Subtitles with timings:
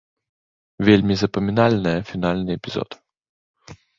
[0.87, 2.89] Вельмі запамінальная фінальны эпізод.